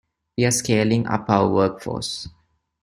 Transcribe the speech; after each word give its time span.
We 0.35 0.45
are 0.45 0.49
scaling 0.49 1.05
up 1.05 1.29
our 1.29 1.47
workforce. 1.47 2.27